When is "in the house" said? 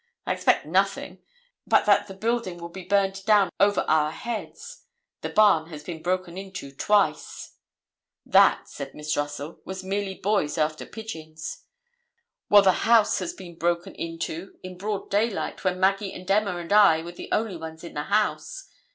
17.83-18.69